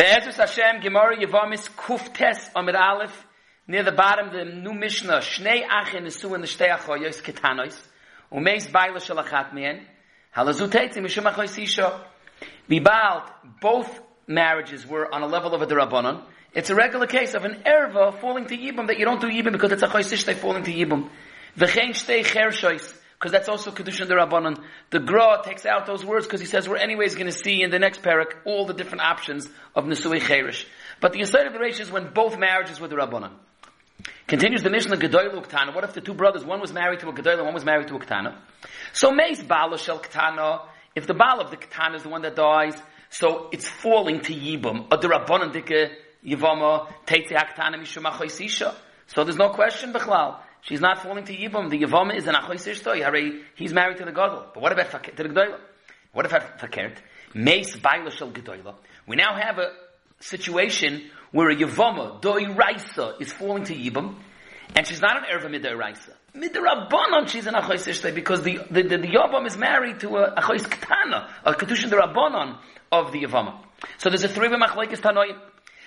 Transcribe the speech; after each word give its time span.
Be'ezus 0.00 0.36
Hashem, 0.36 0.80
Gemara 0.80 1.14
Yevamis 1.14 1.68
Kuf 1.76 2.14
Tes 2.14 2.48
Amid 2.56 2.74
Aleph, 2.74 3.26
near 3.68 3.82
the 3.82 3.92
bottom, 3.92 4.32
the 4.32 4.46
new 4.46 4.72
Mishnah, 4.72 5.18
Shnei 5.18 5.60
Achin 5.68 6.04
Nesu 6.04 6.34
and 6.34 6.42
Shtei 6.44 6.74
Achoyos 6.74 7.20
Ketanois, 7.20 7.78
Umeis 8.32 8.72
Baila 8.72 8.98
Shalachat 8.98 9.52
Mien, 9.52 9.82
Halazu 10.34 10.70
Mishum 10.70 11.30
Achoyos 11.30 11.62
Isha. 11.62 12.02
Bibalt, 12.66 13.30
both 13.60 14.00
marriages 14.26 14.86
were 14.86 15.14
on 15.14 15.20
a 15.20 15.26
level 15.26 15.54
of 15.54 15.60
a 15.60 15.66
Durabanan. 15.66 16.22
It's 16.54 16.70
a 16.70 16.74
regular 16.74 17.06
case 17.06 17.34
of 17.34 17.44
an 17.44 17.62
erva 17.66 18.18
falling 18.22 18.46
to 18.46 18.56
Yibam 18.56 18.86
that 18.86 18.98
you 18.98 19.04
don't 19.04 19.20
do 19.20 19.28
Yibam 19.28 19.52
because 19.52 19.72
it's 19.72 19.82
a 19.82 19.86
Choysish 19.86 20.34
falling 20.36 20.62
to 20.62 20.72
Yibam. 20.72 21.10
V'chein 21.58 21.90
Shtei 21.90 22.24
Chershois, 22.24 22.96
because 23.20 23.32
that's 23.32 23.50
also 23.50 23.70
Kedushin 23.70 24.08
Durabanan. 24.08 24.56
The 24.88 24.98
Gra 24.98 25.42
takes 25.44 25.66
out 25.66 25.84
those 25.84 26.02
words 26.02 26.26
because 26.26 26.40
he 26.40 26.46
says 26.46 26.66
we're 26.66 26.78
anyways 26.78 27.16
going 27.16 27.26
to 27.26 27.32
see 27.32 27.62
in 27.62 27.70
the 27.70 27.78
next 27.78 28.00
parak 28.00 28.32
all 28.46 28.64
the 28.64 28.72
different 28.72 29.02
options 29.02 29.46
of 29.74 29.84
Nesui 29.84 30.22
Cherish. 30.22 30.66
But 31.02 31.12
the 31.12 31.20
inside 31.20 31.46
of 31.46 31.52
the 31.52 31.58
Reish 31.58 31.80
is 31.80 31.90
when 31.90 32.14
both 32.14 32.38
marriages 32.38 32.80
were 32.80 32.88
the 32.88 32.96
Rabbanan. 32.96 33.32
Continues 34.26 34.62
the 34.62 34.70
Mishnah 34.70 34.96
Gedoylu 34.96 35.46
Ktana. 35.46 35.74
What 35.74 35.84
if 35.84 35.92
the 35.92 36.00
two 36.00 36.14
brothers, 36.14 36.46
one 36.46 36.62
was 36.62 36.72
married 36.72 37.00
to 37.00 37.10
a 37.10 37.12
Gedoylu, 37.12 37.44
one 37.44 37.52
was 37.52 37.64
married 37.64 37.88
to 37.88 37.96
a 37.96 37.98
Ktana? 37.98 38.38
So 38.94 39.12
Meis 39.12 39.42
Bala 39.42 39.76
Shel 39.76 39.98
Ktana, 39.98 40.62
if 40.94 41.06
the 41.06 41.12
Baal 41.12 41.42
of 41.42 41.50
the 41.50 41.58
Ktana 41.58 41.96
is 41.96 42.02
the 42.04 42.08
one 42.08 42.22
that 42.22 42.36
dies, 42.36 42.74
so 43.10 43.50
it's 43.52 43.68
falling 43.68 44.20
to 44.20 44.32
Yibam. 44.32 44.86
A 44.90 44.96
Rabbanan 44.96 45.52
Dike 45.52 45.90
Yivama 46.24 46.90
Teitze 47.06 47.32
Aktana 47.32 47.74
Mishum. 47.76 48.74
So 49.08 49.24
there's 49.24 49.36
no 49.36 49.50
question, 49.50 49.92
Bechlal. 49.92 50.38
She's 50.62 50.80
not 50.80 51.02
falling 51.02 51.24
to 51.24 51.36
Yibam. 51.36 51.70
The 51.70 51.80
Yavama 51.80 52.16
is 52.16 52.26
an 52.26 52.34
Achoisishto. 52.34 53.42
He's 53.54 53.72
married 53.72 53.98
to 53.98 54.04
the 54.04 54.12
Gadol. 54.12 54.46
But 54.52 54.62
what 54.62 54.72
about 54.72 54.90
to 54.90 55.16
the 55.16 55.28
Gedoyla? 55.28 55.58
What 56.12 56.26
about 56.26 56.58
Fakert? 56.58 56.98
Meis 57.34 57.76
Baila 57.76 58.10
Shel 58.10 58.30
Gedoyla. 58.30 58.74
We 59.06 59.16
now 59.16 59.34
have 59.40 59.58
a 59.58 59.72
situation 60.20 61.10
where 61.32 61.50
a 61.50 61.56
Yavama, 61.56 62.20
Doi 62.20 62.46
Raisa, 62.52 63.14
is 63.20 63.32
falling 63.32 63.64
to 63.64 63.74
Yibam, 63.74 64.16
and 64.76 64.86
she's 64.86 65.00
not 65.00 65.16
an 65.16 65.24
Erva 65.32 65.46
Midai 65.46 65.76
Raisa. 65.76 66.12
Midrabbanon, 66.34 67.28
she's 67.28 67.46
an 67.46 67.54
Achois 67.54 67.88
Ishtay, 67.88 68.14
because 68.14 68.42
the, 68.42 68.58
the, 68.70 68.82
the, 68.82 68.98
the 68.98 69.08
Yavam 69.08 69.46
is 69.46 69.56
married 69.56 70.00
to 70.00 70.16
a 70.16 70.34
Achois 70.36 70.62
Ketana, 70.62 71.28
a 71.44 71.54
Kedushin 71.54 71.90
Rabbanon 71.90 72.58
of 72.92 73.12
the 73.12 73.22
Yavama. 73.22 73.60
So 73.98 74.10
there's 74.10 74.24
a 74.24 74.28
three-way 74.28 74.56
Machlaikis 74.56 75.00
Tanoim. 75.00 75.38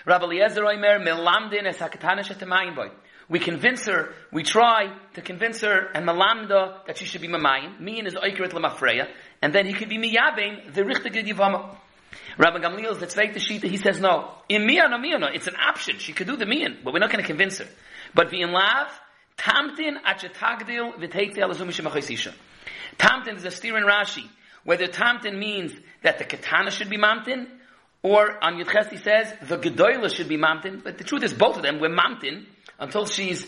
Rabbi 0.06 0.26
Eliezer 0.26 0.62
Oimer, 0.64 1.00
Melamdin 1.02 1.66
es 1.66 1.78
HaKetana 1.78 2.24
Shetemayim 2.24 2.76
Boy. 2.76 2.90
We 3.30 3.40
convince 3.40 3.86
her, 3.88 4.14
we 4.32 4.44
try 4.44 4.94
to 5.14 5.22
convince 5.22 5.62
her 5.62 5.90
and 5.94 6.08
Malamda 6.08 6.86
that 6.86 6.98
she 6.98 7.06
should 7.06 7.22
be 7.22 7.28
Mamayim. 7.28 7.80
Mian 7.80 8.06
is 8.06 8.16
Oikeret 8.16 8.52
Lamafreya. 8.52 9.08
And 9.42 9.54
then 9.54 9.66
he 9.66 9.74
could 9.74 9.90
be 9.90 9.98
Miyabein, 9.98 10.74
the 10.74 10.82
Richtige 10.82 11.26
Yivama. 11.26 11.78
Rabbi 12.38 12.60
Gamliel, 12.60 13.00
the 13.00 13.08
Tzveik 13.08 13.34
Shita, 13.36 13.64
he 13.64 13.78
says 13.78 14.00
no. 14.00 14.32
In 14.50 14.66
Mian 14.66 14.94
or 14.94 15.00
Mian, 15.00 15.24
it's 15.34 15.48
an 15.48 15.56
option. 15.56 15.98
She 16.00 16.14
could 16.14 16.28
do 16.28 16.36
the 16.36 16.46
Mian, 16.46 16.80
but 16.84 16.94
we're 16.94 17.00
not 17.00 17.12
going 17.12 17.22
to 17.22 17.28
convince 17.28 17.60
her. 17.60 17.68
But 18.14 18.34
in 18.34 18.52
lav, 18.52 18.88
Tamtin 19.38 19.98
achetagdil 20.06 20.98
alazum 21.00 21.68
mishemachosisha. 21.68 22.34
Tamtin 22.98 23.38
is 23.38 23.46
a 23.46 23.52
steer 23.52 23.78
in 23.78 23.84
Rashi. 23.84 24.28
Whether 24.64 24.88
Tamtin 24.88 25.38
means 25.38 25.74
that 26.04 26.20
the 26.20 26.24
katana 26.24 26.72
should 26.72 26.90
be 26.90 26.98
mamtin, 26.98 27.48
or 28.04 28.44
on 28.44 28.56
Yudches 28.56 28.90
he 28.90 28.98
says 28.98 29.34
the 29.42 29.58
gedoyla 29.58 30.14
should 30.14 30.28
be 30.28 30.38
mamtin. 30.38 30.84
But 30.84 30.98
the 30.98 31.04
truth 31.04 31.24
is 31.24 31.34
both 31.34 31.58
of 31.58 31.64
them 31.64 31.80
were 31.80 31.90
mamtin 31.90 32.46
until 32.78 33.06
she's 33.06 33.46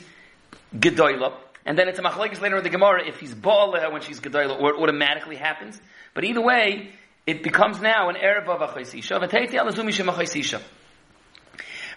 gedoyla. 0.75 1.33
And 1.65 1.77
then 1.77 1.87
it's 1.87 1.99
a 1.99 2.01
machlekes 2.01 2.41
later 2.41 2.57
in 2.57 2.63
the 2.63 2.69
Gemara 2.69 3.07
if 3.07 3.19
he's 3.19 3.33
ba'aleha 3.33 3.91
when 3.91 4.01
she's 4.01 4.19
gedoyla, 4.19 4.59
or 4.59 4.75
it 4.75 4.79
automatically 4.79 5.35
happens. 5.35 5.79
But 6.13 6.23
either 6.23 6.41
way, 6.41 6.91
it 7.27 7.43
becomes 7.43 7.81
now 7.81 8.09
an 8.09 8.15
erev 8.15 8.47
of 8.47 8.59
mishemachosisha. 8.59 10.61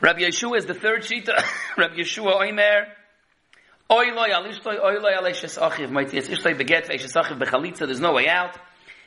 Rabbi 0.01 0.21
Yeshua 0.21 0.59
is 0.59 0.67
the 0.67 0.75
third 0.75 1.03
shita. 1.03 1.43
Rabbi 1.77 1.97
Yeshua 1.97 2.41
Oimer. 2.41 2.87
Oiloi 3.91 4.31
alishtoi 4.31 4.81
oiloi 4.81 5.19
alishes 5.19 5.59
achiv. 5.59 5.91
Might 5.91 6.13
yes 6.13 6.29
ishtoi 6.29 6.57
beget 6.57 6.89
ve'ishes 6.89 7.15
achiv 7.15 7.39
bechalitza. 7.39 7.87
There's 7.87 8.01
no 8.01 8.13
way 8.13 8.29
out. 8.29 8.57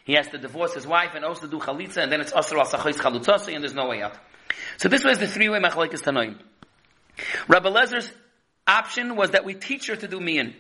He 0.04 0.14
has 0.14 0.28
to 0.30 0.38
divorce 0.38 0.74
his 0.74 0.88
wife 0.88 1.12
and 1.16 1.24
also 1.24 1.48
do 1.48 1.60
chalitza, 1.60 1.98
and 1.98 2.12
then 2.12 2.22
it's 2.22 2.34
asr 2.34 2.58
al 2.58 2.66
sachois 2.66 2.96
chalutzasi, 2.96 3.54
and 3.54 3.64
there's 3.64 3.74
no 3.74 3.88
way 3.88 4.02
out. 4.02 4.18
So 4.78 4.90
this 4.90 5.04
was 5.04 5.20
the 5.20 5.28
three-way 5.28 5.60
machlekes 5.60 6.02
tanoim. 6.02 6.40
Rabbi 7.48 7.70
Lezer's 7.70 8.12
option 8.68 9.16
was 9.16 9.32
that 9.32 9.46
we 9.46 9.54
teach 9.54 9.88
her 9.88 9.96
to 9.96 10.08
do 10.08 10.20
mian. 10.20 10.56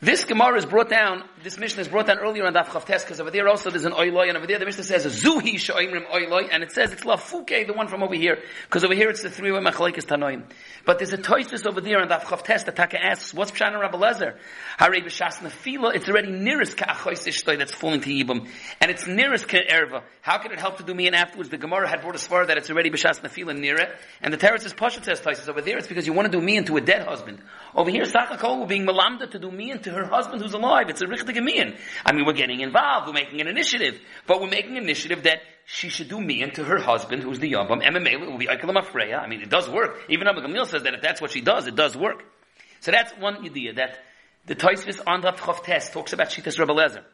This 0.00 0.24
Gemara 0.24 0.58
is 0.58 0.66
brought 0.66 0.88
down, 0.88 1.22
this 1.42 1.58
mission 1.58 1.80
is 1.80 1.88
brought 1.88 2.06
down 2.06 2.18
earlier 2.18 2.46
on 2.46 2.54
Daf 2.54 2.66
Chavtes, 2.66 3.02
because 3.02 3.20
over 3.20 3.30
there 3.30 3.48
also 3.48 3.70
there's 3.70 3.84
an 3.84 3.92
oiloi, 3.92 4.28
and 4.28 4.36
over 4.36 4.46
there 4.46 4.58
the 4.58 4.64
Mishnah 4.64 4.84
says 4.84 5.04
Zuhi 5.06 5.54
Shoimrim 5.54 6.06
oiloi, 6.06 6.48
and 6.50 6.62
it 6.62 6.72
says 6.72 6.92
it's 6.92 7.02
Lafuke, 7.02 7.66
the 7.66 7.72
one 7.72 7.88
from 7.88 8.02
over 8.02 8.14
here, 8.14 8.38
because 8.64 8.84
over 8.84 8.94
here 8.94 9.10
it's 9.10 9.22
the 9.22 9.30
three-way 9.30 9.60
machlekes 9.60 10.06
tanoim. 10.06 10.44
But 10.84 10.98
there's 10.98 11.12
a 11.12 11.18
toisus 11.18 11.66
over 11.66 11.80
there 11.80 12.00
on 12.00 12.08
Daf 12.08 12.22
Chavtes 12.22 12.64
that 12.66 12.76
Taka 12.76 13.02
asks, 13.02 13.34
what's 13.34 13.50
Pshan 13.50 13.72
and 13.72 13.80
Rabbi 13.80 13.98
Lezer? 13.98 14.36
Harei 14.78 15.04
B'Shas 15.04 15.38
Nefila, 15.38 15.94
it's 15.94 16.08
already 16.08 16.30
nearest 16.30 16.76
Ka'achois 16.76 17.26
Ishtoi 17.26 17.58
that's 17.58 17.74
falling 17.74 18.00
to 18.00 18.10
Yibam, 18.10 18.48
and 18.80 18.90
it's 18.90 19.06
nearest 19.06 19.48
Ka'erva. 19.48 20.02
How 20.20 20.38
can 20.38 20.52
it 20.52 20.60
help 20.60 20.78
to 20.78 20.84
do 20.84 20.94
me 20.94 21.06
and 21.06 21.16
afterwards? 21.16 21.50
The 21.50 21.58
Gemara 21.58 21.88
had 21.88 22.02
brought 22.02 22.14
a 22.14 22.18
svar 22.18 22.46
that 22.46 22.56
it's 22.56 22.70
already 22.70 22.90
B'Shas 22.90 23.20
Nefila 23.20 23.58
near 23.58 23.76
it, 23.76 23.90
and 24.20 24.32
the 24.32 24.38
Teretz 24.38 24.64
is 24.64 24.72
says 24.72 25.20
toisus 25.20 25.48
over 25.48 25.60
there, 25.60 25.78
it's 25.78 25.88
because 25.88 26.06
you 26.06 26.12
want 26.12 26.30
to 26.30 26.38
do 26.38 26.44
me 26.44 26.56
into 26.56 26.76
a 26.76 26.80
dead 26.80 27.06
husband. 27.06 27.40
Over 27.74 27.90
here, 27.90 28.04
Sachakol, 28.04 28.60
we're 28.60 28.66
being 28.66 28.86
malamda 28.86 29.30
to 29.30 29.38
do 29.38 29.50
me 29.50 29.70
into 29.70 29.90
her 29.90 30.04
husband 30.04 30.42
who's 30.42 30.54
alive. 30.54 30.88
It's 30.88 31.00
a 31.00 31.06
mian. 31.40 31.76
I 32.04 32.12
mean, 32.12 32.26
we're 32.26 32.32
getting 32.32 32.60
involved. 32.60 33.06
We're 33.06 33.14
making 33.14 33.40
an 33.40 33.48
initiative. 33.48 34.00
But 34.26 34.40
we're 34.40 34.50
making 34.50 34.76
an 34.76 34.82
initiative 34.82 35.22
that 35.22 35.38
she 35.64 35.88
should 35.88 36.08
do 36.08 36.20
mian 36.20 36.50
to 36.52 36.64
her 36.64 36.78
husband 36.78 37.22
who's 37.22 37.38
the 37.38 37.52
Yabam. 37.52 37.82
MMA 37.82 38.20
will 38.20 38.38
be 38.38 38.46
Aikalam 38.46 38.76
Afreya. 38.82 39.18
I 39.18 39.28
mean, 39.28 39.40
it 39.40 39.50
does 39.50 39.68
work. 39.68 39.96
Even 40.08 40.26
Abba 40.26 40.42
Gamil 40.42 40.66
says 40.66 40.82
that 40.82 40.94
if 40.94 41.02
that's 41.02 41.20
what 41.20 41.30
she 41.30 41.40
does, 41.40 41.66
it 41.66 41.76
does 41.76 41.96
work. 41.96 42.24
So 42.80 42.90
that's 42.90 43.12
one 43.12 43.44
idea 43.44 43.74
that 43.74 43.98
the 44.46 44.56
Taisvis 44.56 45.00
on 45.06 45.20
the 45.20 45.32
Chav 45.32 45.62
test 45.62 45.92
talks 45.92 46.12
about 46.12 46.28
Shitas 46.30 46.58
Rebbe 46.58 46.72
Lezer. 46.72 47.04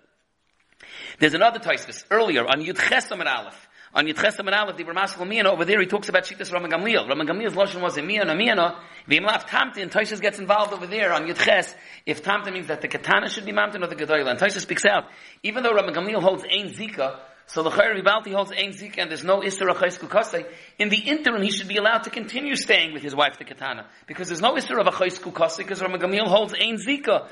There's 1.18 1.34
another 1.34 1.58
Taisvis 1.58 2.04
earlier 2.10 2.46
on 2.46 2.62
Yud 2.62 2.76
Chesam 2.76 3.20
and 3.20 3.28
Aleph. 3.28 3.67
On 3.94 4.04
Yitchesam 4.06 4.40
and 4.40 4.54
Aleph, 4.54 4.76
the 4.76 4.84
Ramaskel 4.84 5.26
Miyana, 5.26 5.46
over 5.46 5.64
there 5.64 5.80
he 5.80 5.86
talks 5.86 6.08
about 6.08 6.24
Shitas 6.24 6.52
Rama 6.52 6.68
Gamliel. 6.68 7.08
Rama 7.08 7.24
Gamliel's 7.24 7.54
Lashon 7.54 7.80
was 7.80 7.96
a 7.96 8.02
Miyana, 8.02 8.36
Miyana. 8.36 8.78
V'imlav 9.08 9.46
Tamtin, 9.46 9.90
Taishas 9.90 10.20
gets 10.20 10.38
involved 10.38 10.74
over 10.74 10.86
there 10.86 11.12
on 11.12 11.26
Yitches, 11.26 11.74
if 12.04 12.22
Tamtin 12.22 12.52
means 12.52 12.66
that 12.66 12.82
the 12.82 12.88
Katana 12.88 13.30
should 13.30 13.46
be 13.46 13.52
Mamtin 13.52 13.82
or 13.82 13.86
the 13.86 13.96
Gedoyla. 13.96 14.30
And 14.30 14.38
Taishas 14.38 14.60
speaks 14.60 14.84
out, 14.84 15.04
even 15.42 15.62
though 15.62 15.72
Rama 15.72 15.92
Gamliel 15.92 16.22
holds 16.22 16.44
Ein 16.44 16.68
Zika, 16.68 17.18
so 17.46 17.62
the 17.62 17.70
Chayr 17.70 17.98
Ribalti 17.98 18.34
holds 18.34 18.52
Ein 18.52 18.72
Zika 18.72 18.98
and 18.98 19.10
there's 19.10 19.24
no 19.24 19.40
Isra 19.40 19.74
Chaysku 19.74 20.06
Kosei, 20.06 20.44
in 20.78 20.90
the 20.90 20.98
interim 20.98 21.42
he 21.42 21.50
should 21.50 21.68
be 21.68 21.78
allowed 21.78 22.02
to 22.02 22.10
continue 22.10 22.56
staying 22.56 22.92
with 22.92 23.02
his 23.02 23.16
wife, 23.16 23.38
the 23.38 23.44
Katana. 23.44 23.86
Because 24.06 24.28
there's 24.28 24.42
no 24.42 24.54
Isra 24.54 24.80
of 24.80 24.86
a 24.86 24.90
Chaysku 24.90 25.56
because 25.56 25.80
Rama 25.80 25.98
Gamliel 25.98 26.26
holds 26.26 26.52
Ein 26.52 26.76
Zika. 26.76 27.26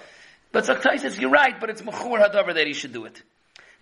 But 0.52 0.64
Zaktai 0.64 0.98
says, 1.00 1.18
you're 1.18 1.28
right, 1.28 1.60
but 1.60 1.68
it's 1.68 1.82
Mechur 1.82 2.18
Hadavar 2.18 2.54
that 2.54 2.66
he 2.66 2.72
should 2.72 2.94
do 2.94 3.04
it. 3.04 3.22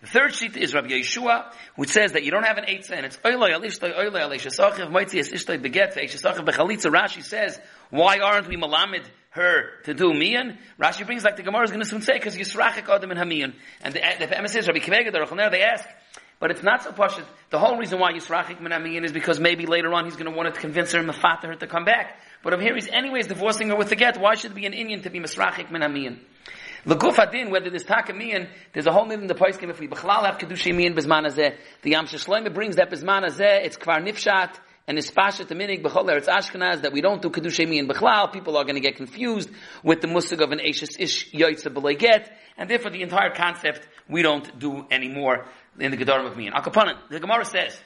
The 0.04 0.10
third 0.10 0.34
sheet 0.34 0.54
is 0.58 0.74
Rabbi 0.74 0.88
Yeshua, 0.88 1.50
which 1.76 1.88
says 1.88 2.12
that 2.12 2.24
you 2.24 2.30
don't 2.30 2.44
have 2.44 2.58
an 2.58 2.66
eighth 2.68 2.90
and 2.90 3.06
it's 3.06 3.16
oiloi 3.16 3.56
alishtoi 3.56 3.96
oiloi 3.98 4.20
alishasachiv 4.28 4.90
moitzi 4.90 5.18
es 5.18 5.30
ishtoi 5.32 5.58
beget 5.62 5.94
ve'ishasachiv 5.94 6.44
bechalitza. 6.44 6.90
Rashi 6.90 7.22
says, 7.22 7.58
why 7.88 8.18
aren't 8.18 8.46
we 8.46 8.58
malamed 8.58 9.06
her 9.30 9.80
to 9.84 9.94
do 9.94 10.12
miyan? 10.12 10.58
Rashi 10.78 11.06
brings 11.06 11.24
like 11.24 11.36
the 11.36 11.42
Gemara 11.42 11.64
is 11.64 11.70
going 11.70 11.82
to 11.82 11.88
soon 11.88 12.02
say, 12.02 12.12
because 12.18 12.36
yisrachik 12.36 12.86
adam 12.86 13.12
and 13.12 13.18
hamiyan. 13.18 13.54
And 13.82 13.94
the, 13.94 14.00
the 14.18 14.26
famous 14.26 14.54
is 14.54 14.68
Rabbi 14.68 14.80
Kivega, 14.80 15.10
the 15.10 15.20
Rochaner, 15.20 15.50
they 15.50 15.62
ask, 15.62 15.88
but 16.38 16.50
it's 16.50 16.62
not 16.62 16.82
so 16.82 16.92
pashut. 16.92 17.24
The 17.48 17.58
whole 17.58 17.78
reason 17.78 17.98
why 17.98 18.12
Yisrachik 18.12 18.60
min 18.60 18.72
hamiyan 18.72 19.04
is 19.04 19.12
because 19.12 19.40
maybe 19.40 19.64
later 19.64 19.94
on 19.94 20.04
he's 20.04 20.16
going 20.16 20.30
to 20.30 20.36
want 20.36 20.54
to 20.54 20.60
convince 20.60 20.92
her 20.92 20.98
and 20.98 21.08
mafata 21.08 21.44
her 21.44 21.54
to 21.54 21.66
come 21.66 21.86
back. 21.86 22.20
But 22.42 22.52
over 22.52 22.62
here 22.62 22.74
he's 22.74 22.88
anyways 22.88 23.28
divorcing 23.28 23.70
her 23.70 23.76
with 23.76 23.88
the 23.88 23.96
get. 23.96 24.20
Why 24.20 24.34
should 24.34 24.50
it 24.50 24.54
be 24.54 24.66
an 24.66 24.74
Indian 24.74 25.00
to 25.04 25.08
be 25.08 25.20
misrachik 25.20 25.70
min 25.70 25.80
hamiyan? 26.84 26.88
The 26.88 26.96
guf 26.96 27.18
adin, 27.18 27.50
whether 27.50 27.70
there's 27.70 27.84
takamiyan, 27.84 28.48
there's 28.72 28.86
a 28.86 28.92
whole 28.92 29.10
in 29.10 29.26
the 29.26 29.34
poiskim, 29.34 29.70
if 29.70 29.80
we 29.80 29.88
b'chlal 29.88 30.24
have 30.26 30.38
kedushay 30.38 30.74
miyan 30.74 30.94
bezman 30.94 31.26
hazeh, 31.26 31.56
the 31.82 31.90
Yam 31.90 32.06
Shloime 32.06 32.52
brings 32.52 32.76
that 32.76 32.90
bezman 32.90 33.24
it's 33.64 33.76
kvar 33.76 34.02
nifshat, 34.02 34.54
and 34.86 34.98
it's 34.98 35.10
pashat 35.10 35.46
minig 35.46 35.82
b'chol 35.82 36.04
eretz 36.04 36.26
Ashkenaz, 36.26 36.82
that 36.82 36.92
we 36.92 37.00
don't 37.00 37.22
do 37.22 37.30
kedushay 37.30 37.66
miyan 37.66 37.90
b'chlal, 37.90 38.32
people 38.32 38.56
are 38.56 38.64
going 38.64 38.74
to 38.76 38.80
get 38.80 38.96
confused 38.96 39.50
with 39.82 40.00
the 40.00 40.08
musig 40.08 40.42
of 40.42 40.52
an 40.52 40.60
ashes 40.60 40.96
ish 40.98 41.32
yoytze 41.32 41.72
b'lay 41.72 41.98
get, 41.98 42.30
and 42.56 42.68
therefore 42.68 42.90
the 42.90 43.02
entire 43.02 43.30
concept 43.34 43.88
we 44.08 44.22
don't 44.22 44.58
do 44.58 44.86
anymore 44.90 45.46
in 45.78 45.90
the 45.90 45.96
Gedarim 45.96 46.26
of 46.26 46.34
miyan. 46.34 46.52
Akapanan, 46.52 46.96
the 47.10 47.18
Gemara 47.18 47.44
says, 47.44 47.80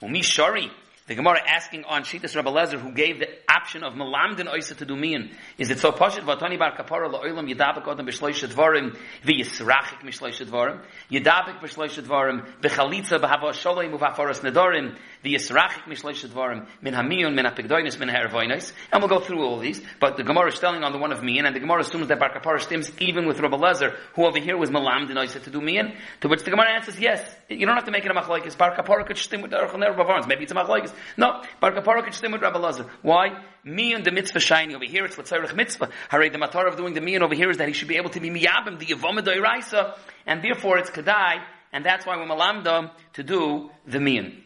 Umi 0.00 0.22
shari, 0.22 0.70
the 1.08 1.14
Gemara 1.14 1.40
asking 1.48 1.84
on 1.84 2.02
Shitas 2.02 2.36
Rabbi 2.36 2.50
Lezer, 2.50 2.78
who 2.78 2.92
gave 2.92 3.18
the 3.18 3.28
option 3.50 3.82
of 3.82 3.94
Malamdin 3.94 4.46
Oisa 4.46 4.76
to 4.76 4.84
do 4.84 4.94
mian, 4.94 5.30
is 5.56 5.70
it 5.70 5.78
so 5.78 5.90
vatani 5.90 6.58
bar 6.58 6.76
kapara 6.76 7.10
la'olam 7.10 7.50
yedabek 7.50 7.84
odam 7.84 8.06
b'shloish 8.06 8.46
dvarim 8.46 8.94
v'yisrachik 9.24 10.02
mishloish 10.02 10.44
dvarim 10.44 10.82
yedabek 11.10 11.60
b'shloish 11.62 11.98
dvarim 12.02 12.46
b'chalitza 12.60 13.18
b'hava 13.18 13.54
sholoi 13.54 13.90
u'vaforas 13.90 14.42
nedorim 14.42 14.98
min 15.22 16.94
hamiyun 16.94 17.34
min 17.34 17.44
apigdoinis 17.44 17.98
min 17.98 18.10
and 18.10 19.02
we'll 19.02 19.08
go 19.08 19.18
through 19.18 19.42
all 19.42 19.58
these 19.58 19.82
but 19.98 20.16
the 20.16 20.22
Gemara 20.22 20.52
is 20.52 20.58
telling 20.58 20.84
on 20.84 20.92
the 20.92 20.98
one 20.98 21.10
of 21.10 21.22
mian 21.22 21.44
and 21.46 21.56
the 21.56 21.60
Gemara 21.60 21.80
assumes 21.80 22.08
that 22.08 22.20
bar 22.20 22.30
kapara 22.32 22.60
stems 22.60 22.92
even 23.00 23.26
with 23.26 23.40
Rabbi 23.40 23.56
Lezer 23.56 23.96
who 24.14 24.26
over 24.26 24.38
here 24.38 24.56
was 24.56 24.70
Malamdin 24.70 25.16
Oisa 25.16 25.42
to 25.42 25.50
do 25.50 25.60
mian 25.60 25.96
to 26.20 26.28
which 26.28 26.44
the 26.44 26.50
Gemara 26.50 26.74
answers 26.74 27.00
yes 27.00 27.20
you 27.48 27.66
don't 27.66 27.74
have 27.74 27.86
to 27.86 27.90
make 27.90 28.04
it 28.04 28.10
a 28.10 28.14
machlaikis 28.14 28.56
bar 28.56 28.76
kapara 28.76 29.06
could 29.06 29.18
stem 29.18 29.42
with 29.42 29.50
the 29.50 30.24
maybe 30.28 30.44
it's 30.44 30.52
a 30.52 30.54
machlaikis 30.54 30.92
No, 31.16 31.42
Bar 31.60 31.72
Kapara 31.72 32.04
could 32.04 32.14
stem 32.14 32.32
with 32.32 32.42
Rabbi 32.42 32.58
Lazar. 32.58 32.86
Why? 33.02 33.42
Me 33.64 33.92
and 33.92 34.04
the 34.04 34.12
mitzvah 34.12 34.40
shining 34.40 34.74
over 34.74 34.84
here, 34.84 35.04
it's 35.04 35.16
Latzarech 35.16 35.54
mitzvah. 35.54 35.90
Hare, 36.08 36.30
the 36.30 36.38
matar 36.38 36.68
of 36.68 36.76
doing 36.76 36.94
the 36.94 37.00
me 37.00 37.18
over 37.18 37.34
here 37.34 37.50
is 37.50 37.58
that 37.58 37.68
he 37.68 37.74
should 37.74 37.88
be 37.88 37.96
able 37.96 38.10
to 38.10 38.20
be 38.20 38.30
miyabim, 38.30 38.78
the 38.78 38.86
yavama 38.86 39.20
doiraisa, 39.20 39.96
and 40.26 40.42
therefore 40.42 40.78
it's 40.78 40.90
kadai, 40.90 41.42
and 41.72 41.84
that's 41.84 42.06
why 42.06 42.16
we're 42.16 42.26
malamda 42.26 42.90
to 43.14 43.22
do 43.22 43.70
the 43.86 44.00
mian. 44.00 44.44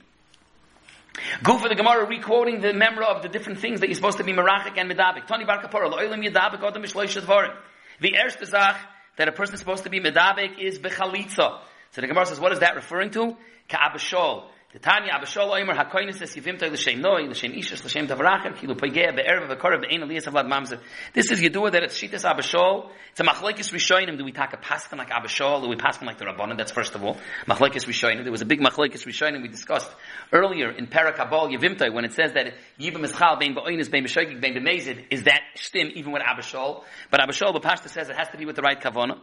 Go 1.43 1.59
for 1.59 1.69
the 1.69 1.75
Gemara 1.75 2.07
re-quoting 2.07 2.61
the 2.61 2.69
memra 2.69 3.05
of 3.05 3.23
the 3.23 3.29
different 3.29 3.61
things 3.61 3.81
that 3.81 3.89
you're 3.89 3.95
supposed 3.95 4.19
to 4.19 4.25
be 4.25 4.33
merachik 4.33 4.79
and 4.79 4.91
medabik. 4.91 5.27
Tony 5.27 5.45
Bar 5.45 5.63
Kapara, 5.63 5.91
lo'ilim 5.91 6.27
yadabik 6.27 6.61
odem 6.61 6.85
ishloish 6.85 7.21
dvarim. 7.21 7.55
The 8.01 8.17
erste 8.17 8.47
zach 8.47 8.79
that 9.17 9.29
a 9.29 9.33
person 9.33 9.55
is 9.55 9.61
supposed 9.61 9.85
to 9.85 9.91
be 9.91 10.01
medabik 10.01 10.59
is 10.59 10.79
bechalitza. 10.79 11.61
So 11.91 12.01
the 12.01 12.07
Gemara 12.07 12.27
says, 12.27 12.41
what 12.41 12.53
is 12.53 12.61
that 12.61 12.75
referring 12.75 13.11
to? 13.11 13.37
Ka'abashol. 13.69 14.49
The 14.73 14.79
Tanya 14.79 15.13
Abishol 15.13 15.51
Oimer 15.51 15.75
Hakoinis 15.75 16.15
says 16.15 16.35
Yivimta 16.35 16.71
l'shem 16.71 16.99
Noi 16.99 17.29
l'shem 17.29 17.53
Ishas 17.53 17.85
l'shem 17.85 18.07
Tavrachim 18.07 18.57
Kilu 18.57 18.75
Pegeh 18.75 19.15
be'erev 19.15 19.55
v'korav 19.55 19.83
be'en 19.83 20.01
aliyas 20.01 20.27
avlad 20.27 20.49
mamzer. 20.49 20.81
This 21.13 21.31
is 21.31 21.43
Yedua 21.43 21.73
that 21.73 21.83
it's 21.83 22.01
Shitas 22.01 22.25
Abishol. 22.25 22.89
It's 23.11 23.21
a 23.21 23.23
Machlekes 23.23 23.71
Rishonim. 23.71 24.17
Do 24.17 24.25
we 24.25 24.33
talk 24.33 24.55
a 24.55 24.57
paskin 24.57 24.97
like 24.97 25.11
Abishol? 25.11 25.61
Do 25.61 25.69
we 25.69 25.77
paskin 25.77 26.05
like 26.05 26.17
the 26.17 26.25
Rabbanon? 26.25 26.57
That's 26.57 26.73
first 26.73 26.95
of 26.95 27.05
all. 27.05 27.19
Machlekes 27.47 27.85
Rishonim. 27.85 28.23
There 28.23 28.33
was 28.33 28.41
a 28.41 28.47
big 28.47 28.61
Machlekes 28.61 29.05
Rishonim 29.05 29.43
we 29.43 29.49
discussed 29.49 29.91
earlier 30.33 30.71
in 30.71 30.87
Parakabal 30.87 31.55
Yivimta 31.55 31.93
when 31.93 32.07
it 32.07 32.15
says 32.15 32.33
that 32.33 32.55
Yibam 32.81 33.05
Ischal 33.05 33.39
bein 33.39 33.55
ba'oinis 33.55 33.91
bein 33.91 34.05
b'shoigig 34.05 34.41
bein 34.41 34.55
b'mezid 34.55 35.05
is 35.11 35.25
that 35.25 35.43
shtim 35.55 35.93
even 35.93 36.13
with 36.13 36.23
Abishol. 36.23 36.85
But 37.11 37.21
Abishol, 37.21 37.53
the 37.53 37.61
Pashta 37.61 37.91
says 37.91 38.09
it 38.09 38.17
has 38.17 38.31
to 38.31 38.39
be 38.39 38.47
with 38.47 38.57
the 38.57 38.63
right 38.63 38.81
kavana. 38.81 39.19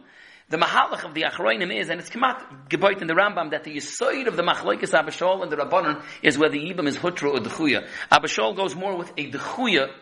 The 0.50 0.56
mahalach 0.56 1.04
of 1.04 1.14
the 1.14 1.22
Achroinim 1.22 1.72
is, 1.72 1.90
and 1.90 2.00
it's 2.00 2.10
kemat 2.10 2.42
geboit 2.68 3.00
in 3.00 3.06
the 3.06 3.14
Rambam, 3.14 3.52
that 3.52 3.62
the 3.62 3.76
yisoid 3.76 4.26
of 4.26 4.34
the 4.34 4.42
machlokes 4.42 4.90
Abishol 4.92 5.44
and 5.44 5.52
the 5.52 5.56
Rabbanon 5.56 6.02
is 6.24 6.36
whether 6.36 6.56
Yibam 6.56 6.88
is 6.88 6.96
Hutra 6.96 7.34
or 7.34 7.38
Dechuya. 7.38 7.86
Abishol 8.10 8.56
goes 8.56 8.74
more 8.74 8.96
with 8.96 9.12
a 9.16 9.30
Dechuya 9.30 9.92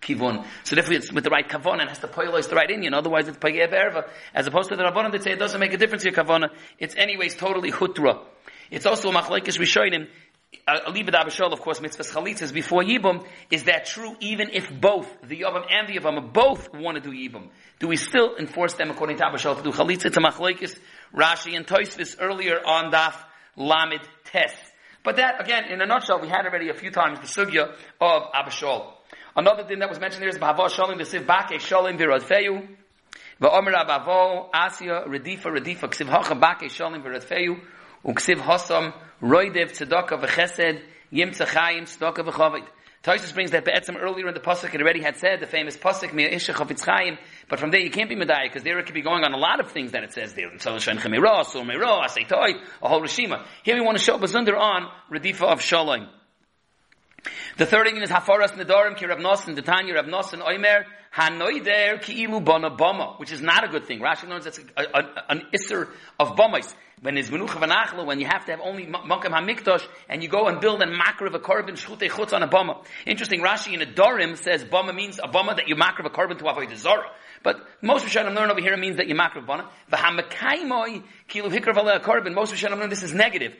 kivon. 0.00 0.44
So 0.64 0.74
therefore 0.74 0.94
it's 0.94 1.12
with 1.12 1.22
the 1.22 1.30
right 1.30 1.48
kavon 1.48 1.78
and 1.78 1.88
has 1.88 2.00
to 2.00 2.08
poilize 2.08 2.48
the 2.48 2.56
right 2.56 2.68
Indian, 2.68 2.94
otherwise 2.94 3.28
it's 3.28 3.38
payeh 3.38 3.68
erva. 3.68 4.08
As 4.34 4.48
opposed 4.48 4.70
to 4.70 4.76
the 4.76 4.82
Rabbanon 4.82 5.12
that 5.12 5.22
say 5.22 5.30
it 5.30 5.38
doesn't 5.38 5.60
make 5.60 5.72
a 5.72 5.76
difference 5.76 6.02
your 6.02 6.14
kavona. 6.14 6.50
It's 6.80 6.96
anyways 6.96 7.36
totally 7.36 7.70
Hutra. 7.70 8.24
It's 8.72 8.86
also 8.86 9.08
a 9.08 9.14
machlokes 9.14 9.56
Rishonim, 9.56 10.08
Alibad 10.68 11.14
Abishol, 11.14 11.52
of 11.52 11.60
course, 11.60 11.80
mitzvahs 11.80 12.12
chalitzas 12.12 12.52
before 12.52 12.82
Yibum. 12.82 13.26
Is 13.50 13.64
that 13.64 13.86
true 13.86 14.16
even 14.20 14.50
if 14.52 14.70
both 14.80 15.08
the 15.26 15.40
Yavam 15.40 15.64
and 15.70 15.88
the 15.88 15.98
Yavam 15.98 16.32
both 16.32 16.72
want 16.72 17.02
to 17.02 17.10
do 17.10 17.10
Yibum? 17.10 17.48
Do 17.78 17.88
we 17.88 17.96
still 17.96 18.36
enforce 18.36 18.74
them 18.74 18.90
according 18.90 19.16
to 19.16 19.24
Abishol 19.24 19.56
to 19.56 19.62
do 19.62 19.70
chalitza 19.70 20.12
to 20.12 20.20
machlekes? 20.20 20.78
Rashi 21.14 21.56
and 21.56 21.66
Toisvis 21.66 22.16
earlier 22.20 22.58
on 22.64 22.92
Daf 22.92 23.14
Lamed 23.56 24.06
Tes. 24.24 24.52
But 25.04 25.16
that, 25.16 25.40
again, 25.40 25.64
in 25.64 25.80
a 25.80 25.86
nutshell, 25.86 26.20
we 26.20 26.28
had 26.28 26.46
already 26.46 26.68
a 26.68 26.74
few 26.74 26.90
times 26.90 27.18
the 27.18 27.26
sugya 27.26 27.74
of 28.00 28.22
Abishol. 28.32 28.92
Another 29.34 29.64
thing 29.64 29.80
that 29.80 29.88
was 29.88 29.98
mentioned 29.98 30.22
there 30.22 30.28
is 30.28 30.38
Bahava 30.38 30.68
Sholim, 30.68 30.98
the 30.98 31.04
Siv 31.04 31.26
Bake 31.26 31.58
Sholim 31.60 31.98
Viradfeyu, 31.98 32.68
Va'omer 33.40 33.74
Abavo, 33.74 34.50
Asya, 34.52 35.08
Redifa, 35.08 35.46
Redifa, 35.46 35.88
Ksiv 35.88 36.06
Hocha 36.06 36.38
Bake 36.38 36.70
Sholim 36.70 37.02
Viradfeyu, 37.02 37.60
Uksiv 38.04 38.36
Hosam, 38.36 38.92
Roidev 39.22 39.72
Tzedakah 39.72 40.20
v'Chesed 40.22 40.80
Yim 41.10 41.30
Tzachayim 41.30 41.82
Tzedakah 41.82 42.28
v'Chavit. 42.28 42.66
Tosis 43.02 43.34
brings 43.34 43.50
that 43.50 43.64
Be'etzim 43.64 44.00
earlier 44.00 44.28
in 44.28 44.34
the 44.34 44.40
pasuk 44.40 44.72
it 44.72 44.80
already 44.80 45.02
had 45.02 45.16
said 45.16 45.40
the 45.40 45.46
famous 45.46 45.76
pasuk 45.76 46.12
Mir 46.12 46.28
Isha 46.28 46.52
Chavitzchayim, 46.52 47.18
but 47.48 47.58
from 47.58 47.72
there 47.72 47.80
you 47.80 47.90
can't 47.90 48.08
be 48.08 48.14
Medayah 48.14 48.44
because 48.44 48.62
there 48.62 48.78
it 48.78 48.86
could 48.86 48.94
be 48.94 49.02
going 49.02 49.24
on 49.24 49.32
a 49.32 49.36
lot 49.36 49.58
of 49.58 49.72
things 49.72 49.90
that 49.90 50.04
it 50.04 50.12
says 50.12 50.34
there. 50.34 50.56
So 50.58 50.78
Shen 50.78 50.98
Chemira, 50.98 51.44
So 51.44 51.62
Meira, 51.62 52.06
Aseitoi, 52.06 52.62
a 52.80 52.88
whole 52.88 53.02
Rishima. 53.02 53.44
Here 53.64 53.74
we 53.74 53.80
want 53.80 53.98
to 53.98 54.04
show 54.04 54.18
Bazunder 54.18 54.56
on 54.56 54.88
Redifa 55.10 55.42
of 55.42 55.60
Shalom. 55.60 56.08
The 57.56 57.66
third 57.66 57.86
thing 57.86 58.00
is 58.00 58.10
Hafaras 58.10 58.52
Nedarim 58.52 58.96
Ki 58.96 59.06
Rav 59.06 59.18
Nosson, 59.18 59.56
the 59.56 59.62
Tanya 59.62 59.94
Rav 59.94 60.06
Nosson 60.06 60.40
Oimer, 60.40 60.84
Hanoider 61.14 62.00
Ki 62.00 62.26
Ilu 62.26 62.40
Bama, 62.40 63.18
which 63.18 63.32
is 63.32 63.42
not 63.42 63.64
a 63.64 63.68
good 63.68 63.84
thing. 63.84 64.00
Rashi 64.00 64.28
learns 64.28 64.44
that's 64.44 64.58
a, 64.58 64.62
a, 64.76 64.82
a, 64.82 65.24
an 65.28 65.42
Isser 65.52 65.88
of 66.18 66.36
Bomas 66.36 66.72
when 67.02 67.16
there's 67.16 67.30
menucha 67.30 67.60
v'nachlo, 67.60 68.06
when 68.06 68.20
you 68.20 68.26
have 68.26 68.44
to 68.46 68.52
have 68.52 68.60
only 68.60 68.86
makam 68.86 69.32
hamikdash, 69.32 69.84
and 70.08 70.22
you 70.22 70.28
go 70.28 70.46
and 70.46 70.60
build 70.60 70.80
a 70.82 70.86
makar 70.86 71.26
of 71.26 71.34
a 71.34 71.40
korban 71.40 71.72
shchute 71.72 72.08
chutz 72.08 72.32
on 72.32 72.44
a 72.44 72.48
bama. 72.48 72.84
Interesting, 73.04 73.40
Rashi 73.40 73.74
in 73.74 73.82
a 73.82 73.86
Dorim 73.86 74.36
says 74.36 74.64
bama 74.64 74.94
means 74.94 75.18
a 75.18 75.26
bama 75.26 75.56
that 75.56 75.66
you 75.66 75.74
makar 75.74 76.06
of 76.06 76.06
a 76.06 76.10
korban 76.10 76.38
to 76.38 76.46
avoid 76.46 76.70
the 76.70 76.76
zara. 76.76 77.10
But 77.42 77.56
most 77.82 78.06
Rishonim 78.06 78.36
learn 78.36 78.52
over 78.52 78.60
here 78.60 78.76
means 78.76 78.98
that 78.98 79.08
you 79.08 79.16
makar 79.16 79.40
of 79.40 79.46
bama. 79.46 79.68
V'hamakaimoi 79.90 81.02
kilu 81.28 81.50
hikra 81.50 81.74
v'aleh 81.74 82.00
korban. 82.02 82.34
Most 82.34 82.54
Rishonim 82.54 82.78
learn 82.78 82.88
this 82.88 83.02
is 83.02 83.12
negative. 83.12 83.52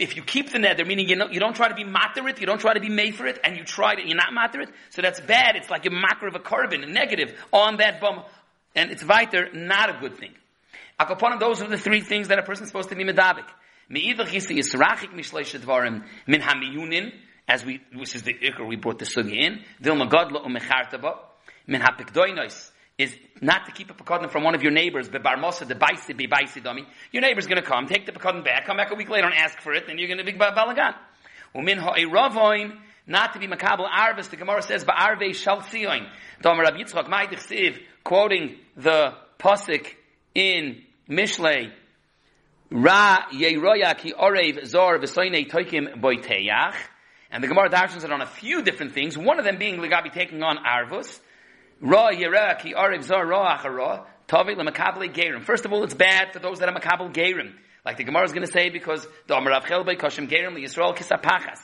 If 0.00 0.16
you 0.16 0.22
keep 0.22 0.50
the 0.50 0.58
nether, 0.58 0.84
meaning 0.84 1.08
you, 1.08 1.14
know, 1.14 1.28
you 1.30 1.38
don't 1.38 1.54
try 1.54 1.68
to 1.68 1.76
be 1.76 1.84
matter 1.84 2.26
it, 2.26 2.40
you 2.40 2.46
don't 2.46 2.60
try 2.60 2.74
to 2.74 2.80
be 2.80 2.88
made 2.88 3.14
for 3.14 3.28
it, 3.28 3.38
and 3.44 3.56
you 3.56 3.62
try 3.62 3.94
to, 3.94 4.04
you're 4.04 4.16
not 4.16 4.34
matter 4.34 4.60
it, 4.60 4.70
so 4.90 5.02
that's 5.02 5.20
bad. 5.20 5.54
It's 5.54 5.70
like 5.70 5.84
you 5.84 5.92
makar 5.92 6.26
of 6.26 6.34
a 6.34 6.40
korban, 6.40 6.88
negative, 6.88 7.38
on 7.52 7.76
that 7.76 8.00
bama. 8.00 8.24
And 8.74 8.90
it's 8.90 9.04
weiter, 9.04 9.50
not 9.52 9.88
a 9.88 10.00
good 10.00 10.18
thing. 10.18 10.34
Those 10.98 11.62
are 11.62 11.68
the 11.68 11.78
three 11.78 12.00
things 12.00 12.28
that 12.28 12.38
a 12.40 12.42
person 12.42 12.64
is 12.64 12.70
supposed 12.70 12.88
to 12.88 12.96
be 12.96 13.04
medabik. 13.04 13.46
Me'idach 13.88 14.28
yisi 14.28 14.58
yisrachik 14.58 15.14
min 16.26 16.40
hamiyunin, 16.40 17.12
as 17.46 17.64
we, 17.64 17.80
which 17.94 18.16
is 18.16 18.22
the 18.22 18.34
ikr 18.34 18.66
we 18.66 18.76
brought 18.76 18.98
the 18.98 19.04
sugi 19.04 19.40
in, 19.40 19.62
vilma 19.80 20.06
godla 20.06 20.44
umechartaba, 20.44 21.18
min 21.68 21.80
hapikdoinos, 21.80 22.72
is 22.98 23.14
not 23.40 23.64
to 23.66 23.72
keep 23.72 23.90
a 23.90 23.94
pekadon 23.94 24.28
from 24.28 24.42
one 24.42 24.56
of 24.56 24.62
your 24.64 24.72
neighbors, 24.72 25.08
bebarmosa, 25.08 25.68
the 25.68 25.76
baisi, 25.76 26.16
be 26.16 26.26
baisi 26.26 26.60
dummy. 26.62 26.84
Your 27.12 27.22
neighbor's 27.22 27.46
gonna 27.46 27.62
come, 27.62 27.86
take 27.86 28.04
the 28.04 28.12
pekadon 28.12 28.44
back, 28.44 28.66
come 28.66 28.76
back 28.76 28.90
a 28.90 28.96
week 28.96 29.08
later 29.08 29.26
and 29.26 29.34
ask 29.34 29.60
for 29.60 29.72
it, 29.72 29.88
and 29.88 30.00
you're 30.00 30.08
gonna 30.08 30.24
be 30.24 30.32
balagan. 30.32 30.94
Umin 31.54 31.78
ha'iravoin, 31.78 32.76
not 33.06 33.32
to 33.34 33.38
be 33.38 33.46
makabel 33.46 33.88
arvis, 33.88 34.28
the 34.30 34.36
Gemara 34.36 34.62
says, 34.62 34.84
ba'arvei 34.84 35.32
shal 35.32 35.60
tzion. 35.60 36.08
Dom 36.42 36.58
Rabbi 36.58 36.82
Ma'idich 36.82 37.80
quoting 38.02 38.56
the 38.76 39.14
pasuk 39.38 39.86
in 40.34 40.82
Mishlei, 41.08 41.72
Ra 42.70 43.26
Yeroya 43.32 43.96
ki 43.96 44.12
Orev 44.12 44.66
Zor 44.66 44.98
V'soinei 44.98 45.50
Toikim 45.50 46.00
Boiteyach. 46.00 46.74
And 47.30 47.42
the 47.42 47.48
Gemara 47.48 47.70
darshans 47.70 48.04
it 48.04 48.12
on 48.12 48.20
a 48.20 48.26
few 48.26 48.62
different 48.62 48.92
things, 48.92 49.16
one 49.16 49.38
of 49.38 49.44
them 49.44 49.58
being 49.58 49.78
Ligabi 49.78 50.12
taking 50.12 50.42
on 50.42 50.58
Arvus. 50.58 51.20
Ra 51.80 52.10
Yeroya 52.10 52.58
ki 52.58 52.74
Orev 52.74 53.02
Zor 53.02 53.26
Ra 53.26 53.58
Achara. 53.58 54.04
Tavi 54.26 54.54
L'makabli 54.54 55.14
Gerim. 55.14 55.42
First 55.42 55.64
of 55.64 55.72
all, 55.72 55.82
it's 55.84 55.94
bad 55.94 56.34
for 56.34 56.38
those 56.38 56.58
that 56.58 56.68
are 56.68 56.78
Makabel 56.78 57.14
Gerim. 57.14 57.54
Like 57.86 57.96
the 57.96 58.04
Gemara 58.04 58.24
is 58.24 58.32
going 58.32 58.44
to 58.44 58.52
say, 58.52 58.68
because 58.68 59.06
the 59.26 59.34
Amar 59.34 59.52
Rav 59.52 59.64
Chelbei 59.64 59.98
Koshim 59.98 60.28
Gerim 60.28 60.62
Yisrael 60.62 60.94
Kisapachas. 60.94 61.60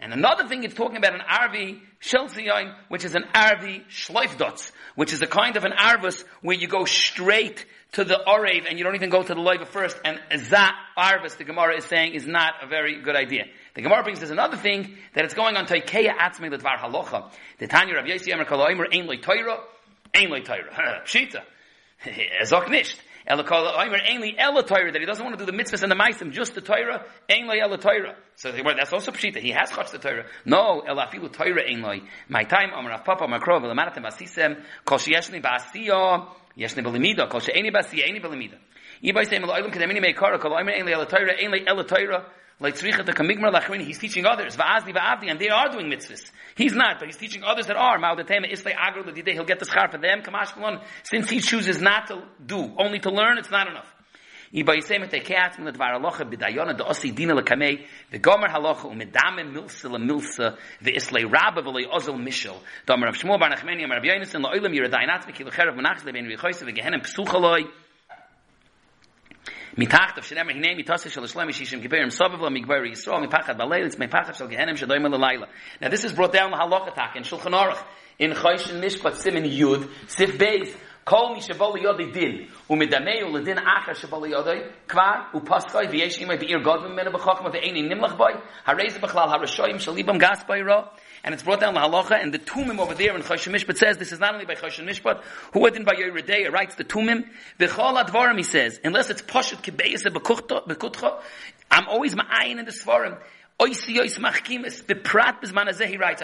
And 0.00 0.12
another 0.12 0.46
thing, 0.46 0.62
it's 0.62 0.74
talking 0.74 0.96
about 0.96 1.14
an 1.14 1.22
Arvi 1.28 1.80
Shelzion, 2.00 2.72
which 2.88 3.04
is 3.04 3.16
an 3.16 3.24
Arvi 3.34 3.84
Schleifdots, 3.88 4.70
which 4.94 5.12
is 5.12 5.22
a 5.22 5.26
kind 5.26 5.56
of 5.56 5.64
an 5.64 5.72
Arvus 5.72 6.24
where 6.40 6.56
you 6.56 6.68
go 6.68 6.84
straight 6.84 7.66
to 7.92 8.04
the 8.04 8.20
Orev 8.26 8.66
and 8.68 8.78
you 8.78 8.84
don't 8.84 8.94
even 8.94 9.10
go 9.10 9.22
to 9.22 9.34
the 9.34 9.40
Loiva 9.40 9.66
first. 9.66 9.98
And 10.04 10.20
Za 10.38 10.70
Arvus, 10.96 11.36
the 11.36 11.44
Gemara 11.44 11.78
is 11.78 11.84
saying, 11.86 12.14
is 12.14 12.26
not 12.28 12.54
a 12.62 12.68
very 12.68 13.00
good 13.02 13.16
idea. 13.16 13.46
The 13.74 13.82
Gemara 13.82 14.04
brings 14.04 14.22
us 14.22 14.30
another 14.30 14.56
thing, 14.56 14.98
that 15.14 15.24
it's 15.24 15.34
going 15.34 15.56
on 15.56 15.66
Taikeya 15.66 16.16
Atzmi 16.16 16.54
Ledvar 16.54 16.78
Halocha. 16.78 17.32
The 17.58 17.66
Tanya 17.66 17.94
Rav 17.94 18.04
Yossi 18.04 18.32
Emer 18.32 18.44
Kol 18.44 18.58
Oimer, 18.58 18.86
Ein 18.92 19.06
Loi 19.06 19.16
Toira, 19.16 19.58
Ein 20.14 20.30
Loi 20.30 20.42
Toira. 20.42 21.02
Pshita. 21.04 21.42
Ezok 22.42 22.68
nisht. 22.68 22.96
That 23.28 24.96
he 24.98 25.06
doesn't 25.06 25.24
want 25.24 25.38
to 25.38 25.44
do 25.44 25.52
the 25.52 25.56
mitzvahs 25.56 25.82
and 25.82 25.92
the 25.92 25.96
meisim, 25.96 26.32
just 26.32 26.54
the 26.54 26.62
Torah. 26.62 27.04
So 28.36 28.52
that's 28.52 28.92
also 28.94 29.12
pshita. 29.12 29.36
He 29.36 29.50
has 29.50 29.70
chutz 29.70 29.90
the 29.90 29.98
Torah. 29.98 30.24
No, 30.46 30.80
ela 30.80 31.06
afilu 31.06 31.30
Torah 31.30 31.62
ein 31.68 31.82
loy. 31.82 32.00
My 32.28 32.44
time, 32.44 32.70
Amar 32.72 32.92
Rav 32.92 33.04
Papa, 33.04 33.24
Amar 33.24 33.40
Krov, 33.40 33.62
Lamanatem 33.64 34.06
Asisem, 34.06 34.62
Kol 34.86 34.96
sheyeshni 34.96 35.42
ba'asiyo, 35.42 36.26
yeshni 36.56 36.82
b'limida, 36.82 37.28
Kol 37.28 37.40
she'eni 37.40 37.70
ba'asiyo, 37.70 38.08
eni 38.08 38.18
b'limida. 38.22 38.56
Ibai 39.04 39.26
say, 39.28 39.38
Melo 39.38 39.52
Eilim 39.52 39.70
kedemini 39.70 40.00
meikara, 40.00 40.38
Kol 40.40 40.52
oimer 40.52 40.72
ein 40.72 40.86
loy 40.86 40.94
ela 40.94 41.84
Torah, 41.84 42.24
he's 42.60 43.98
teaching 43.98 44.26
others, 44.26 44.56
va'azni 44.56 44.92
va'avdi, 44.94 45.30
and 45.30 45.38
they 45.38 45.48
are 45.48 45.68
doing 45.70 45.90
mitzvahs. 45.90 46.30
He's 46.56 46.74
not, 46.74 46.98
but 46.98 47.06
he's 47.06 47.16
teaching 47.16 47.44
others 47.44 47.66
that 47.66 47.76
are. 47.76 47.98
He'll 47.98 49.44
get 49.44 49.58
the 49.60 49.66
schar 49.66 49.90
for 49.90 49.98
them. 49.98 50.22
Since 51.04 51.30
he 51.30 51.40
chooses 51.40 51.80
not 51.80 52.08
to 52.08 52.22
do, 52.44 52.74
only 52.76 52.98
to 53.00 53.10
learn, 53.10 53.38
it's 53.38 53.50
not 53.50 53.68
enough 53.68 53.94
mitachtav 69.78 70.24
shenemar 70.24 70.54
hinei 70.54 70.74
mitasa 70.74 71.08
shel 71.08 71.22
shlemi 71.22 71.52
shishim 71.54 71.80
kiberim 71.80 72.10
sobav 72.10 72.40
la 72.40 72.50
migbar 72.50 72.82
yisrael 72.82 73.22
mipachat 73.24 73.56
balel 73.56 73.86
it's 73.86 73.94
mipachat 73.94 74.34
shel 74.34 74.48
gehenem 74.48 74.76
shedoim 74.76 75.06
lelayla 75.06 75.46
now 75.80 75.88
this 75.88 76.04
is 76.04 76.12
brought 76.12 76.32
down 76.32 76.50
the 76.50 76.56
halacha 76.56 76.92
tak 76.94 77.14
in 77.14 77.22
shulchan 77.22 77.54
aruch 77.54 77.78
in 78.18 78.32
chosh 78.32 78.68
and 78.70 78.82
mishpat 78.82 79.14
simin 79.14 79.44
yud 79.44 79.88
sif 80.08 80.36
beis 80.36 80.74
Shabali 81.08 81.82
yodai 81.82 82.12
din, 82.12 82.48
umidameu 82.68 83.32
ledin 83.32 83.56
acher 83.56 83.94
shabali 83.94 84.30
yodai, 84.32 84.70
kvar, 84.86 85.30
upaskoi, 85.32 85.88
v'yesh 85.88 86.20
imay 86.20 86.38
v'ir 86.38 86.62
godvim 86.62 86.94
mena 86.94 87.10
b'chokhma 87.10 87.50
v'eini 87.50 87.88
nimlach 87.88 88.16
boy, 88.18 88.32
harez 88.66 88.98
b'chlal 88.98 89.28
harashoyim 89.32 89.76
shalibam 89.76 90.18
gas 90.18 90.44
boy 90.44 90.60
ro, 90.62 90.84
and 91.24 91.32
it's 91.32 91.42
brought 91.42 91.60
down 91.60 91.72
the 91.74 91.80
halacha, 91.80 92.22
and 92.22 92.34
the 92.34 92.38
tumim 92.38 92.78
over 92.78 92.94
there 92.94 93.16
in 93.16 93.22
Choshen 93.22 93.54
Mishpat 93.54 93.78
says, 93.78 93.96
this 93.96 94.12
is 94.12 94.20
not 94.20 94.34
only 94.34 94.44
by 94.44 94.54
Choshen 94.54 94.86
Mishpat, 94.86 95.22
who 95.52 95.70
didn't 95.70 95.86
by 95.86 95.94
Yeridei, 95.94 96.50
writes 96.52 96.74
the 96.74 96.84
tumim, 96.84 97.24
v'chol 97.58 98.04
advarim, 98.04 98.36
he 98.36 98.42
says, 98.42 98.78
unless 98.84 99.08
it's 99.08 99.22
poshet 99.22 99.62
kibeyes 99.62 100.04
bekutcha, 100.04 101.22
I'm 101.70 101.88
always 101.88 102.14
ma'ayin 102.14 102.58
in 102.58 102.66
the 102.66 102.72
svarim, 102.72 103.18
He 103.60 103.98
writes. 105.98 106.22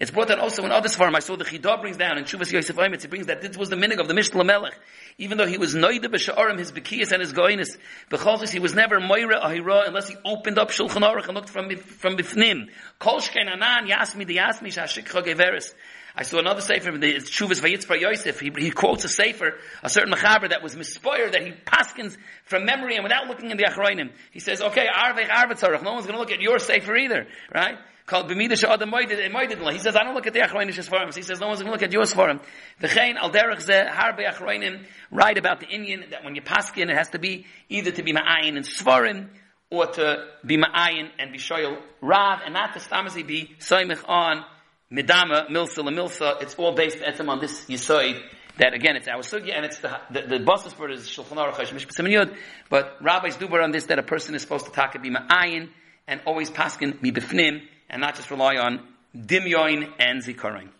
It's 0.00 0.10
brought 0.10 0.30
out 0.30 0.38
also 0.38 0.64
in 0.64 0.72
other 0.72 0.88
svarim, 0.88 1.14
I 1.14 1.18
saw 1.18 1.36
the 1.36 1.44
Chidah 1.44 1.80
brings 1.82 1.98
down, 1.98 2.16
in 2.16 2.24
Shuvas 2.24 2.50
Yosef 2.50 2.74
Oimitz, 2.74 3.02
he 3.02 3.08
brings 3.08 3.26
that 3.26 3.42
this 3.42 3.54
was 3.54 3.68
the 3.68 3.76
minig 3.76 4.00
of 4.00 4.08
the 4.08 4.14
Mishnah 4.14 4.42
Melech, 4.44 4.72
even 5.18 5.36
though 5.36 5.46
he 5.46 5.58
was 5.58 5.74
noida 5.74 6.06
b'sha'arim, 6.06 6.58
his 6.58 6.72
bekiyas 6.72 7.12
and 7.12 7.20
his 7.20 7.34
goinis, 7.34 7.76
b'chalzis, 8.10 8.48
he 8.48 8.60
was 8.60 8.72
never 8.74 8.98
moira 8.98 9.38
ahira, 9.40 9.86
unless 9.86 10.08
he 10.08 10.16
opened 10.24 10.58
up 10.58 10.70
Shulchan 10.70 11.02
Aruch 11.02 11.26
and 11.26 11.34
looked 11.34 11.50
from, 11.50 11.68
from 11.76 12.16
bifnim. 12.16 12.70
Kol 12.98 13.20
shkein 13.20 13.46
anan, 13.46 13.88
yasmi 13.88 14.24
yasmi, 14.26 14.68
shashik 14.68 15.04
chogeveres. 15.06 15.74
I 16.18 16.24
saw 16.24 16.40
another 16.40 16.62
sefer 16.62 16.90
the 16.90 17.14
Shuvas 17.14 17.60
Vayitzpar 17.62 18.00
Yosef. 18.00 18.40
He, 18.40 18.50
he 18.58 18.72
quotes 18.72 19.04
a 19.04 19.08
sefer, 19.08 19.54
a 19.84 19.88
certain 19.88 20.12
mechaber 20.12 20.50
that 20.50 20.64
was 20.64 20.74
mispire 20.74 21.30
that 21.30 21.42
he 21.42 21.52
paskins 21.52 22.16
from 22.42 22.64
memory 22.64 22.96
and 22.96 23.04
without 23.04 23.28
looking 23.28 23.52
in 23.52 23.56
the 23.56 23.62
achroinim. 23.62 24.10
He 24.32 24.40
says, 24.40 24.60
okay, 24.60 24.86
arvech 24.92 25.28
arvetzarach. 25.28 25.80
No 25.84 25.92
one's 25.92 26.06
going 26.06 26.16
to 26.16 26.18
look 26.18 26.32
at 26.32 26.40
your 26.40 26.58
sefer 26.58 26.96
either, 26.96 27.28
right? 27.54 27.76
Called 28.06 28.28
b'midash 28.28 28.64
adam 28.64 28.90
Moedidla. 28.90 29.72
He 29.72 29.78
says, 29.78 29.94
I 29.94 30.02
don't 30.02 30.14
look 30.14 30.26
at 30.26 30.32
the 30.32 30.40
achroinim 30.40 30.70
svarim. 30.70 31.14
He 31.14 31.22
says, 31.22 31.38
no 31.38 31.46
one's 31.46 31.60
going 31.60 31.68
to 31.68 31.72
look 31.74 31.84
at 31.84 31.92
your 31.92 32.02
svarim. 32.02 32.40
V'chein 32.82 33.14
al 33.14 33.30
derech 33.30 33.64
zeh 33.64 33.88
harbe 33.88 34.28
achroinim 34.28 34.86
write 35.12 35.38
about 35.38 35.60
the 35.60 35.68
Indian 35.68 36.02
that 36.10 36.24
when 36.24 36.34
you 36.34 36.42
paskin, 36.42 36.90
it 36.90 36.96
has 36.96 37.10
to 37.10 37.20
be 37.20 37.46
either 37.68 37.92
to 37.92 38.02
be 38.02 38.12
ma'ayin 38.12 38.56
and 38.56 38.64
svarim 38.64 39.28
or 39.70 39.86
to 39.86 40.26
be 40.44 40.56
ma'ayin 40.56 41.10
and 41.20 41.30
be 41.30 41.38
shoyel 41.38 41.80
rav 42.00 42.40
and 42.44 42.54
not 42.54 42.72
to 42.72 42.80
stamasi 42.80 43.24
be 43.24 43.54
soimich 43.60 44.02
on 44.08 44.44
Midama, 44.92 45.48
Milsa, 45.48 45.84
Lamilsa, 45.84 46.40
it's 46.40 46.54
all 46.54 46.74
based 46.74 46.98
etzem 46.98 47.28
on 47.28 47.40
this 47.40 47.66
Yisoid, 47.66 48.22
that 48.56 48.72
again, 48.72 48.96
it's 48.96 49.06
our 49.06 49.20
sugya, 49.20 49.54
and 49.54 49.66
it's 49.66 49.78
the, 49.80 50.00
the, 50.10 50.22
the 50.22 50.38
basis 50.38 50.72
for 50.72 50.88
it 50.88 50.94
is 50.94 51.06
Shulchan 51.06 51.36
Aruch 51.36 51.54
HaShemish 51.54 52.36
but 52.70 52.96
rabbis 53.02 53.36
do 53.36 53.46
on 53.60 53.70
this, 53.70 53.84
that 53.84 53.98
a 53.98 54.02
person 54.02 54.34
is 54.34 54.42
supposed 54.42 54.64
to 54.64 54.72
talk 54.72 55.00
be 55.02 55.10
ma'ayin, 55.10 55.68
and 56.06 56.20
always 56.24 56.50
paskin 56.50 57.00
be 57.02 57.12
bifnim, 57.12 57.60
and 57.90 58.00
not 58.00 58.16
just 58.16 58.30
rely 58.30 58.56
on 58.56 58.80
dimyoin 59.14 59.92
and 59.98 60.22
zikarin. 60.24 60.70